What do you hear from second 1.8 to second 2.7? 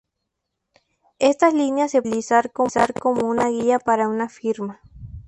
se puede utilizar